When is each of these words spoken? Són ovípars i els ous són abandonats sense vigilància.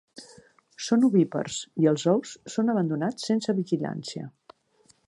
Són 0.85 1.05
ovípars 1.07 1.59
i 1.83 1.91
els 1.91 2.07
ous 2.15 2.33
són 2.55 2.75
abandonats 2.75 3.31
sense 3.31 3.57
vigilància. 3.61 4.31